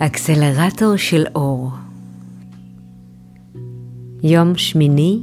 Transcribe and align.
אקסלרטור 0.00 0.96
של 0.96 1.24
אור. 1.34 1.70
יום 4.22 4.56
שמיני 4.56 5.18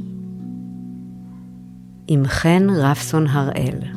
עם 2.08 2.26
חן 2.26 2.66
רפסון 2.70 3.26
הראל 3.26 3.95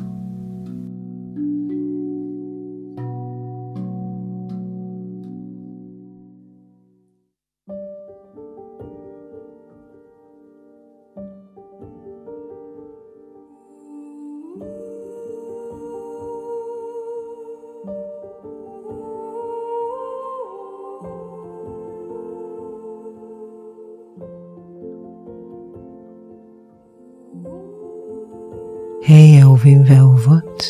אהובים 29.60 29.82
ואהובות, 29.86 30.64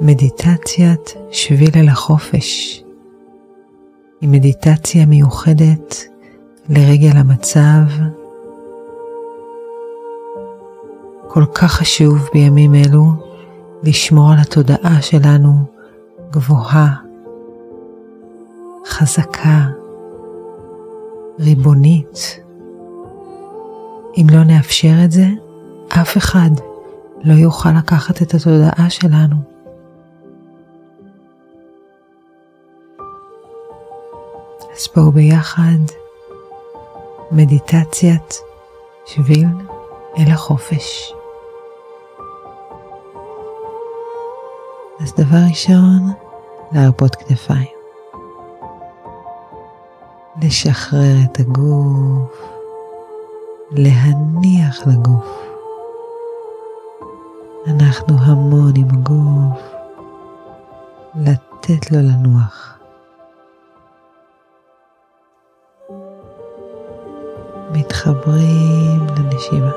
מדיטציית 0.00 1.14
שביל 1.30 1.70
אל 1.76 1.88
החופש. 1.88 2.82
היא 4.20 4.28
מדיטציה 4.28 5.06
מיוחדת 5.06 6.04
לרגל 6.68 7.16
המצב. 7.16 7.82
כל 11.28 11.44
כך 11.54 11.72
חשוב 11.72 12.28
בימים 12.34 12.74
אלו 12.74 13.04
לשמור 13.82 14.32
על 14.32 14.38
התודעה 14.38 15.02
שלנו 15.02 15.52
גבוהה, 16.30 16.94
חזקה, 18.86 19.66
ריבונית. 21.38 22.40
אם 24.16 24.26
לא 24.32 24.44
נאפשר 24.44 25.04
את 25.04 25.12
זה, 25.12 25.26
אף 25.88 26.16
אחד 26.16 26.50
לא 27.24 27.32
יוכל 27.32 27.68
לקחת 27.78 28.22
את 28.22 28.34
התודעה 28.34 28.90
שלנו. 28.90 29.36
אז 34.76 34.88
בואו 34.96 35.12
ביחד 35.12 35.78
מדיטציית 37.32 38.40
שביל 39.06 39.48
אל 40.18 40.30
החופש. 40.32 41.12
אז 45.00 45.12
דבר 45.14 45.38
ראשון, 45.48 46.12
להרפות 46.72 47.16
כתפיים. 47.16 47.76
לשחרר 50.42 51.16
את 51.24 51.40
הגוף, 51.40 52.42
להניח 53.70 54.86
לגוף. 54.86 55.45
אנחנו 57.66 58.16
המון 58.20 58.72
עם 58.76 58.88
הגוף, 58.90 59.60
לתת 61.14 61.92
לו 61.92 61.98
לנוח. 61.98 62.78
מתחברים 67.72 69.06
לנשימה. 69.16 69.72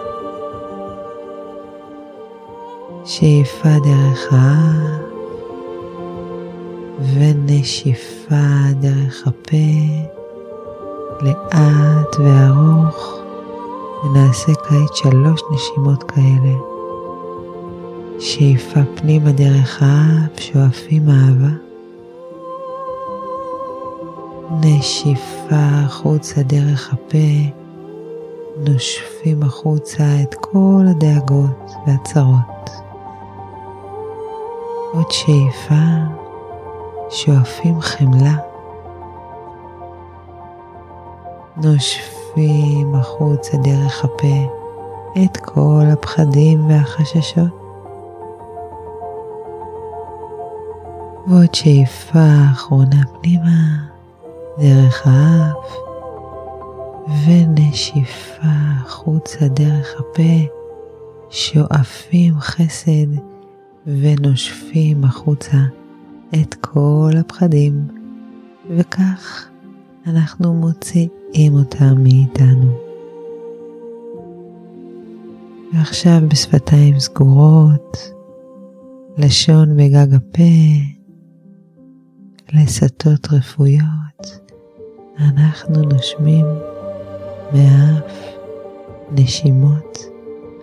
שאיפה 3.06 3.70
דרך 3.84 4.28
האף 4.32 5.00
ונשיפה 7.14 8.36
דרך 8.80 9.28
הפה 9.28 9.56
לאט 11.22 12.16
וארוך 12.20 13.20
ונעשה 14.04 14.54
כעת 14.54 14.96
שלוש 14.96 15.42
נשימות 15.52 16.04
כאלה. 16.04 16.79
שאיפה 18.20 18.80
פנימה 18.96 19.32
דרך 19.32 19.84
האף, 19.84 20.40
שואפים 20.40 21.10
אהבה. 21.10 21.56
נשיפה 24.62 25.56
החוצה 25.86 26.44
דרך 26.44 26.94
הפה, 26.94 27.58
נושפים 28.58 29.44
החוצה 29.44 30.04
את 30.24 30.36
כל 30.36 30.86
הדאגות 30.90 31.72
והצרות. 31.88 32.70
עוד 34.94 35.12
שאיפה, 35.12 35.84
שואפים 37.10 37.82
חמלה. 37.82 38.36
נושפים 41.58 42.96
החוצה 42.96 43.58
דרך 43.58 44.06
הפה 44.06 44.54
את 45.24 45.38
כל 45.38 45.84
הפחדים 45.94 46.70
והחששות. 46.70 47.59
ועוד 51.30 51.56
שאיפה 51.56 52.26
אחרונה 52.52 53.02
פנימה 53.22 53.86
דרך 54.60 55.08
האף 55.08 55.74
ונשיפה 57.28 58.48
החוצה 58.86 59.48
דרך 59.48 59.96
הפה, 60.00 60.54
שואפים 61.30 62.34
חסד 62.40 63.08
ונושפים 63.88 65.04
החוצה 65.04 65.58
את 66.42 66.56
כל 66.62 67.12
הפחדים, 67.20 67.88
וכך 68.70 69.48
אנחנו 70.08 70.54
מוציאים 70.54 71.54
אותם 71.54 72.04
מאיתנו. 72.04 72.78
ועכשיו 75.74 76.22
בשפתיים 76.28 77.00
סגורות, 77.00 77.98
לשון 79.18 79.78
בגג 79.78 80.14
הפה, 80.14 80.99
לסתות 82.54 83.28
רפויות, 83.32 84.40
אנחנו 85.20 85.82
נושמים 85.84 86.46
מהאף 87.52 88.12
נשימות 89.12 89.98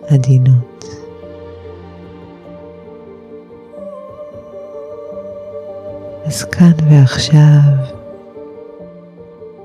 עדינות. 0.08 0.84
אז 6.24 6.44
כאן 6.44 6.72
ועכשיו, 6.90 7.72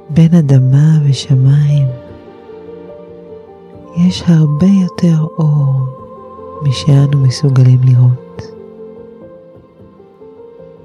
בין 0.09 0.35
אדמה 0.35 0.99
ושמיים, 1.09 1.87
יש 3.97 4.23
הרבה 4.27 4.67
יותר 4.81 5.21
אור 5.37 5.85
משאנו 6.61 7.19
מסוגלים 7.19 7.79
לראות. 7.83 8.60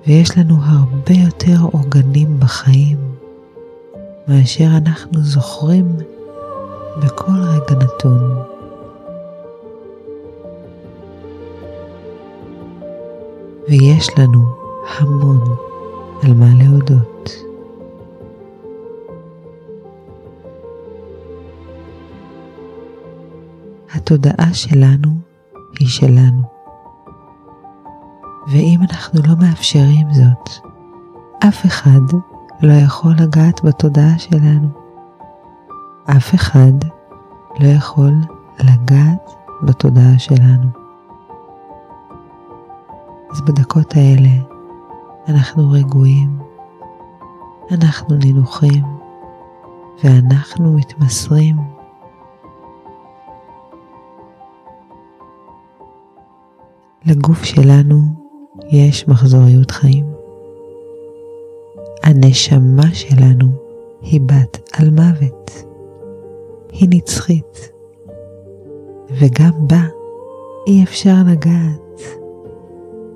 ויש 0.07 0.39
לנו 0.39 0.55
הרבה 0.63 1.13
יותר 1.13 1.57
עוגנים 1.73 2.41
בחיים 2.41 2.99
מאשר 4.29 4.69
אנחנו 4.77 5.23
זוכרים 5.23 5.97
בכל 7.03 7.33
רגע 7.33 7.85
נתון. 7.85 8.43
ויש 13.69 14.09
לנו 14.19 14.39
המון 14.99 15.57
על 16.23 16.35
מה 16.35 16.47
להודות. 16.59 17.31
התודעה 23.95 24.55
שלנו 24.55 25.09
היא 25.79 25.89
שלנו. 25.89 26.56
ואם 28.49 28.81
אנחנו 28.91 29.21
לא 29.29 29.35
מאפשרים 29.41 30.13
זאת, 30.13 30.51
אף 31.49 31.67
אחד 31.67 32.01
לא 32.63 32.73
יכול 32.73 33.13
לגעת 33.19 33.65
בתודעה 33.65 34.19
שלנו. 34.19 34.69
אף 36.05 36.35
אחד 36.35 36.73
לא 37.61 37.69
יכול 37.69 38.13
לגעת 38.61 39.31
בתודעה 39.63 40.19
שלנו. 40.19 40.69
אז 43.31 43.41
בדקות 43.41 43.95
האלה 43.97 44.31
אנחנו 45.29 45.71
רגועים, 45.71 46.39
אנחנו 47.71 48.17
נינוחים 48.17 48.85
ואנחנו 50.05 50.73
מתמסרים. 50.73 51.57
לגוף 57.05 57.45
שלנו 57.45 58.26
יש 58.71 59.09
מחזוריות 59.09 59.71
חיים. 59.71 60.07
הנשמה 62.03 62.95
שלנו 62.95 63.47
היא 64.03 64.21
בת 64.21 64.71
על 64.73 64.91
מוות. 64.91 65.51
היא 66.73 66.89
נצחית, 66.91 67.71
וגם 69.11 69.53
בה 69.67 69.83
אי 70.67 70.85
אפשר 70.85 71.15
לגעת. 71.27 72.01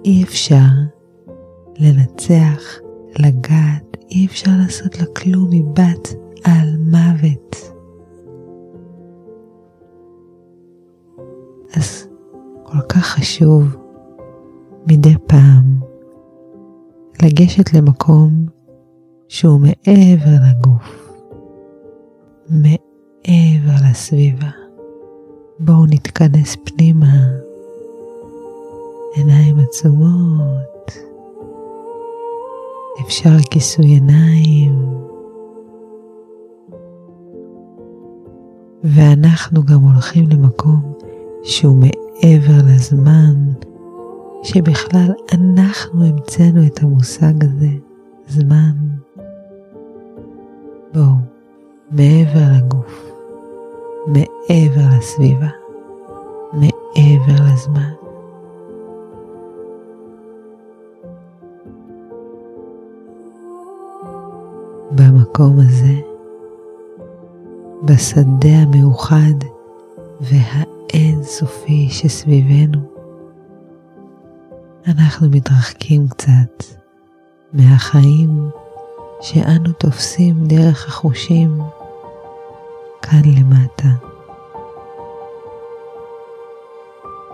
אי 0.04 0.22
אפשר 0.22 0.68
לנצח, 1.78 2.78
לגעת, 3.18 3.90
שאי 4.10 4.26
אפשר 4.26 4.50
לעשות 4.62 4.98
לה 4.98 5.06
כלום, 5.06 5.50
היא 5.50 5.64
בת 5.64 6.14
על 6.44 6.76
מוות. 6.78 7.56
אז 11.76 12.08
כל 12.62 12.80
כך 12.88 13.06
חשוב 13.06 13.76
מדי 14.86 15.14
פעם 15.26 15.80
לגשת 17.22 17.74
למקום 17.74 18.46
שהוא 19.28 19.60
מעבר 19.60 20.30
לגוף, 20.48 21.12
מעבר 22.48 23.74
לסביבה. 23.90 24.50
בואו 25.60 25.86
נתכנס 25.86 26.56
פנימה, 26.64 27.26
עיניים 29.14 29.58
עצומות, 29.58 30.92
אפשר 33.00 33.36
כיסוי 33.50 33.86
עיניים, 33.86 34.74
ואנחנו 38.84 39.62
גם 39.62 39.80
הולכים 39.80 40.28
למקום 40.30 40.92
שהוא 41.42 41.76
מעבר 41.76 42.66
לזמן, 42.66 43.34
שבכלל 44.42 45.12
אנחנו 45.32 46.04
המצאנו 46.04 46.66
את 46.66 46.82
המושג 46.82 47.44
הזה, 47.44 47.68
זמן. 48.28 48.72
בואו, 50.94 51.14
מעבר 51.90 52.58
לגוף, 52.58 53.10
מעבר 54.06 54.98
לסביבה, 54.98 55.48
מעבר 56.52 57.52
לזמן. 57.52 57.90
במקום 64.90 65.56
הזה, 65.58 66.00
בשדה 67.84 68.48
המאוחד 68.48 69.44
והאינסופי 70.20 71.88
שסביבנו, 71.90 72.89
אנחנו 74.88 75.28
מתרחקים 75.30 76.08
קצת 76.08 76.64
מהחיים 77.52 78.50
שאנו 79.20 79.72
תופסים 79.72 80.46
דרך 80.46 80.88
החושים 80.88 81.60
כאן 83.02 83.22
למטה. 83.24 83.88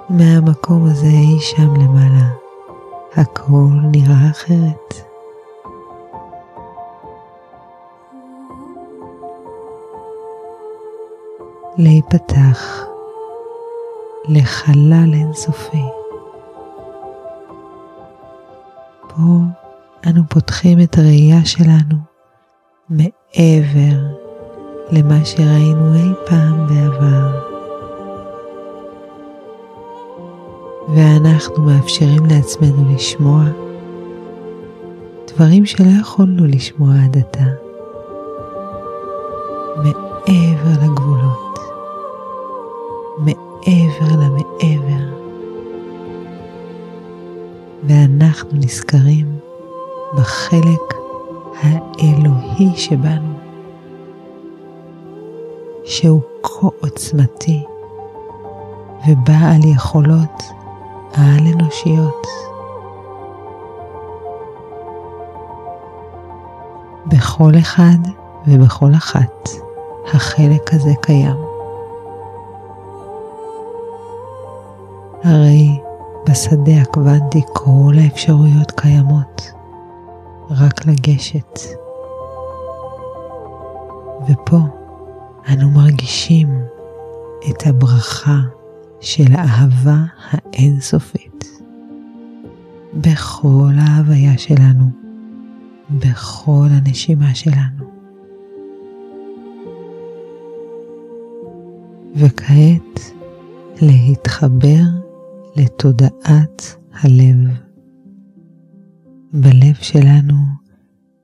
מהמקום 0.08 0.84
הזה 0.84 1.06
אי 1.06 1.40
שם 1.40 1.74
למעלה, 1.74 2.30
הכל 3.12 3.68
נראה 3.92 4.30
אחרת. 4.30 4.94
להיפתח 11.78 12.84
לחלל 14.28 15.10
אינסופי. 15.14 15.95
פה 19.16 19.38
אנו 20.06 20.22
פותחים 20.28 20.80
את 20.80 20.98
הראייה 20.98 21.44
שלנו 21.44 21.96
מעבר 22.88 23.98
למה 24.90 25.24
שראינו 25.24 25.94
אי 25.94 26.12
פעם 26.26 26.66
בעבר. 26.66 27.42
ואנחנו 30.94 31.62
מאפשרים 31.62 32.26
לעצמנו 32.26 32.94
לשמוע 32.94 33.44
דברים 35.26 35.66
שלא 35.66 36.00
יכולנו 36.00 36.46
לשמוע 36.46 36.94
עד 37.04 37.16
עתה, 37.16 37.44
ואנחנו 47.88 48.50
נזכרים 48.52 49.38
בחלק 50.16 50.94
האלוהי 51.62 52.76
שבנו, 52.76 53.34
שהוא 55.84 56.20
כה 56.42 56.66
עוצמתי 56.80 57.64
ובעל 59.08 59.64
יכולות 59.64 60.42
על-אנושיות. 61.14 62.26
בכל 67.06 67.52
אחד 67.58 67.98
ובכל 68.46 68.94
אחת 68.94 69.48
החלק 70.14 70.74
הזה 70.74 70.92
קיים. 71.02 71.36
הרי 75.24 75.85
בשדה 76.36 76.80
הקוונטי 76.82 77.42
כל 77.52 77.94
האפשרויות 77.98 78.70
קיימות, 78.70 79.52
רק 80.50 80.86
לגשת. 80.86 81.60
ופה 84.28 84.58
אנו 85.52 85.70
מרגישים 85.70 86.48
את 87.50 87.66
הברכה 87.66 88.40
של 89.00 89.32
האהבה 89.34 89.98
האינסופית 90.30 91.44
בכל 92.94 93.72
ההוויה 93.78 94.38
שלנו, 94.38 94.84
בכל 95.90 96.66
הנשימה 96.70 97.34
שלנו. 97.34 97.84
וכעת 102.16 103.00
להתחבר 103.82 105.05
לתודעת 105.56 106.76
הלב. 107.00 107.36
בלב 109.32 109.74
שלנו 109.80 110.34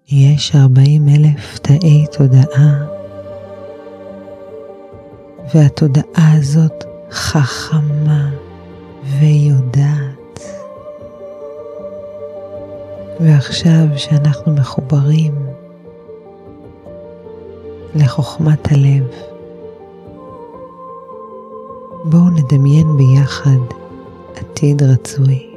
יש 0.09 0.57
40 0.57 1.09
אלף 1.09 1.59
תאי 1.59 2.05
תודעה, 2.13 2.87
והתודעה 5.55 6.33
הזאת 6.39 6.85
חכמה 7.11 8.31
ויודעת. 9.21 10.41
ועכשיו 13.21 13.87
שאנחנו 13.97 14.55
מחוברים 14.55 15.47
לחוכמת 17.95 18.73
הלב, 18.73 19.07
בואו 22.05 22.31
נדמיין 22.31 22.87
ביחד 22.97 23.82
עתיד 24.37 24.83
רצוי. 24.83 25.53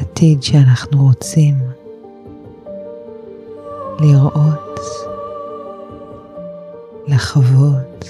עתיד 0.00 0.42
שאנחנו 0.42 1.02
רוצים 1.02 1.54
לראות, 4.00 4.80
לחוות, 7.06 8.04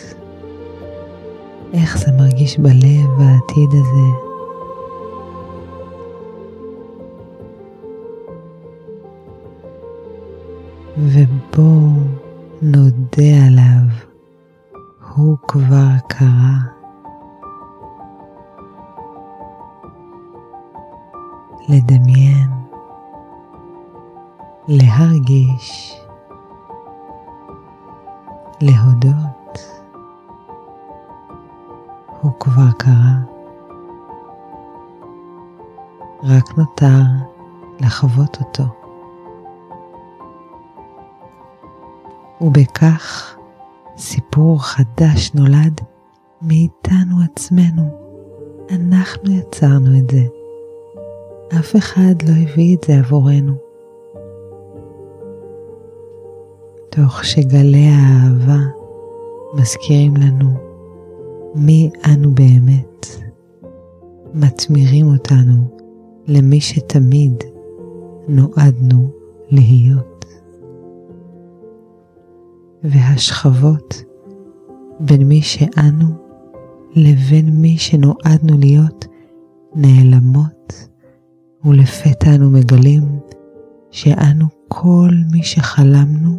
איך 1.73 1.99
זה 1.99 2.13
מרגיש 2.13 2.59
בלב 2.59 3.21
העתיד 3.21 3.71
הזה. 3.71 4.25
ובואו 10.99 11.91
נודה 12.63 13.47
עליו. 13.47 14.14
הוא 15.17 15.37
כבר 15.49 15.89
קרה. 16.09 16.59
לדמיין, 21.69 22.51
להרגיש, 24.69 26.01
להודות, 28.61 29.59
הוא 32.21 32.33
כבר 32.41 32.73
קרה. 32.79 33.35
רק 36.23 36.59
נותר 36.59 37.03
לחוות 37.81 38.37
אותו. 38.41 38.65
ובכך 42.41 43.34
סיפור 43.99 44.63
חדש 44.63 45.35
נולד 45.35 45.81
מאיתנו 46.43 47.17
עצמנו. 47.25 47.83
אנחנו 48.71 49.31
יצרנו 49.31 49.99
את 49.99 50.11
זה. 50.11 50.27
אף 51.59 51.77
אחד 51.77 52.23
לא 52.29 52.33
הביא 52.43 52.77
את 52.77 52.85
זה 52.85 52.99
עבורנו. 52.99 53.53
תוך 56.91 57.25
שגלי 57.25 57.87
האהבה 57.89 58.61
מזכירים 59.55 60.17
לנו 60.17 60.51
מי 61.55 61.91
אנו 62.07 62.35
באמת, 62.35 63.07
מתמירים 64.35 65.07
אותנו 65.07 65.79
למי 66.27 66.61
שתמיד 66.61 67.45
נועדנו 68.29 69.11
להיות. 69.51 70.25
והשכבות 72.85 74.03
בין 75.01 75.23
מי 75.23 75.43
שאנו 75.43 76.07
לבין 76.95 77.51
מי 77.61 77.79
שנועדנו 77.79 78.59
להיות 78.59 79.07
נעלמות, 79.75 80.89
ולפתע 81.65 82.35
אנו 82.35 82.51
מגלים 82.51 83.03
שאנו 83.91 84.47
כל 84.69 85.11
מי 85.33 85.43
שחלמנו 85.43 86.39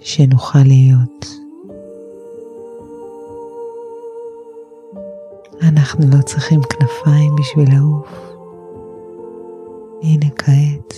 שנוכל 0.00 0.62
להיות. 0.62 1.26
אנחנו 5.62 6.06
לא 6.16 6.22
צריכים 6.22 6.60
כנפיים 6.62 7.36
בשביל 7.36 7.74
לעוף. 7.74 8.32
הנה 10.02 10.30
כעת 10.36 10.94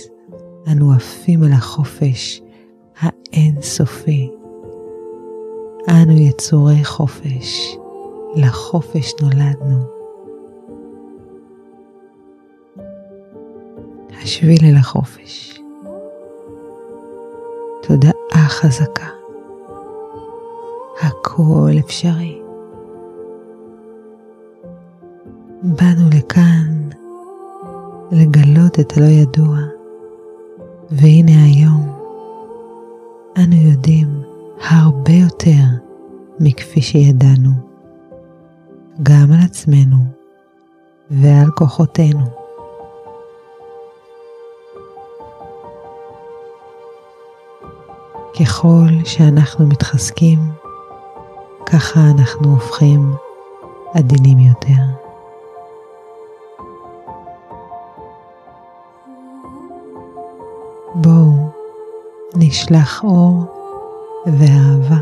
אנו 0.71 0.93
עפים 0.93 1.43
אל 1.43 1.51
החופש 1.51 2.41
האינסופי. 2.99 4.42
אנו 5.89 6.11
יצורי 6.11 6.83
חופש, 6.83 7.77
לחופש 8.35 9.13
נולדנו. 9.21 9.83
השביל 14.21 14.65
אל 14.65 14.75
החופש. 14.75 15.59
תודעה 17.81 18.47
חזקה. 18.49 19.07
הכל 21.01 21.71
אפשרי. 21.79 22.41
באנו 25.63 26.09
לכאן 26.17 26.89
לגלות 28.11 28.79
את 28.79 28.97
הלא 28.97 29.05
ידוע, 29.05 29.57
והנה 30.91 31.43
היום 31.43 31.93
אנו 33.37 33.55
יודעים 33.55 34.22
הרבה 34.69 35.11
יותר 35.11 35.63
מכפי 36.39 36.81
שידענו, 36.81 37.49
גם 39.03 39.25
על 39.33 39.39
עצמנו 39.45 39.97
ועל 41.11 41.51
כוחותינו. 41.51 42.25
ככל 48.39 48.87
שאנחנו 49.05 49.67
מתחזקים, 49.67 50.39
ככה 51.65 51.99
אנחנו 52.17 52.49
הופכים 52.49 53.13
עדינים 53.93 54.39
יותר. 54.39 54.83
בואו 60.95 61.49
נשלח 62.35 63.03
אור 63.03 63.62
ואהבה 64.25 65.01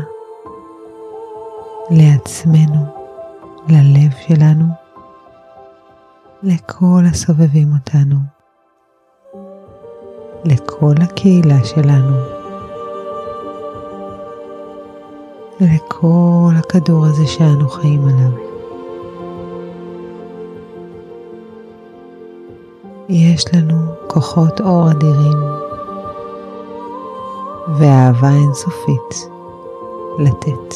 לעצמנו, 1.90 2.86
ללב 3.68 4.10
שלנו, 4.28 4.64
לכל 6.42 7.02
הסובבים 7.10 7.72
אותנו, 7.72 8.16
לכל 10.44 10.94
הקהילה 11.02 11.64
שלנו, 11.64 12.16
לכל 15.60 16.52
הכדור 16.58 17.06
הזה 17.06 17.26
שאנו 17.26 17.68
חיים 17.68 18.08
עליו. 18.08 18.52
יש 23.08 23.44
לנו 23.54 23.76
כוחות 24.06 24.60
אור 24.60 24.90
אדירים 24.90 25.38
ואהבה 27.68 28.28
אינסופית 28.28 29.28
לתת. 30.18 30.74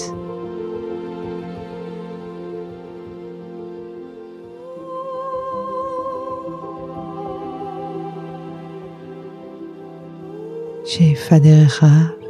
שאיפה 10.84 11.38
דרך 11.38 11.82
האף, 11.82 12.26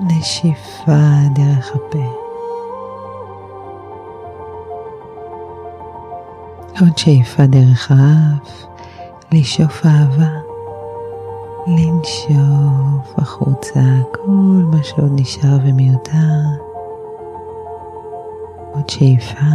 נשיפה 0.00 0.92
דרך 1.34 1.72
הפה. 1.74 1.98
עוד 6.80 6.98
שאיפה 6.98 7.46
דרך 7.46 7.90
האף, 7.90 8.66
לשאוף 9.32 9.86
אהבה. 9.86 10.53
לנשוף 11.66 13.18
החוצה 13.18 13.80
כל 14.12 14.62
מה 14.72 14.82
שעוד 14.82 15.20
נשאר 15.20 15.58
ומיותר. 15.64 16.40
עוד 18.74 18.90
שאיפה 18.90 19.54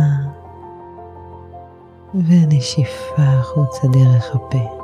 ונשיפה 2.13 3.23
החוצה 3.23 3.87
דרך 3.87 4.35
הפה. 4.35 4.79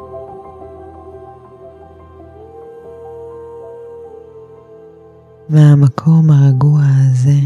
מהמקום 5.50 6.32
הרגוע 6.32 6.82
הזה 6.84 7.40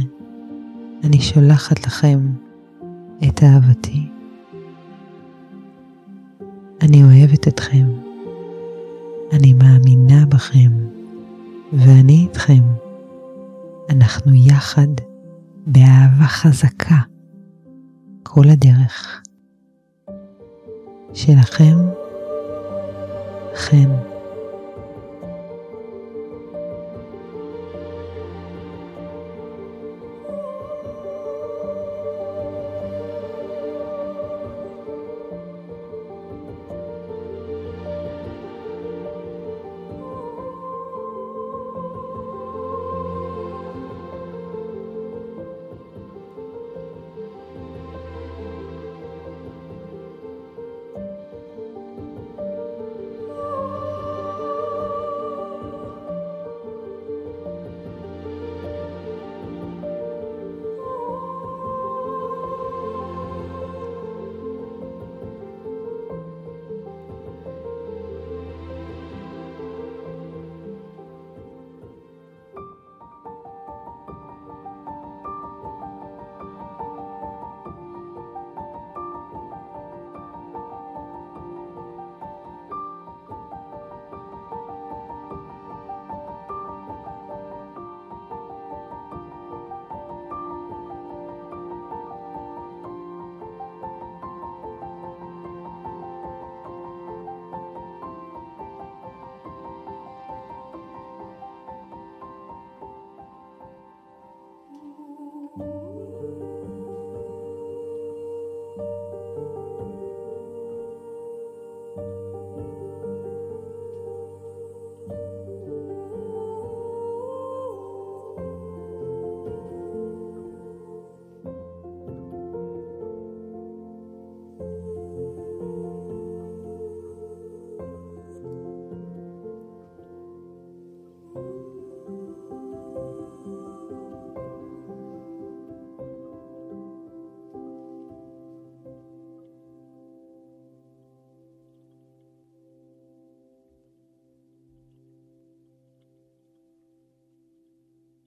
אני 1.03 1.21
שולחת 1.21 1.87
לכם 1.87 2.19
את 3.27 3.43
אהבתי. 3.43 4.09
אני 6.81 7.03
אוהבת 7.03 7.47
אתכם. 7.47 8.08
אני 9.31 9.53
מאמינה 9.53 10.25
בכם, 10.25 10.71
ואני 11.73 12.27
איתכם. 12.29 12.63
אנחנו 13.89 14.33
יחד 14.35 14.87
באהבה 15.67 16.27
חזקה 16.27 16.99
כל 18.23 18.49
הדרך. 18.49 19.21
שלכם, 21.13 21.75
חן. 23.55 24.08